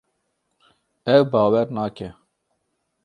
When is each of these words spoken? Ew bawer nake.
Ew 1.13 1.23
bawer 1.31 1.65
nake. 1.75 2.07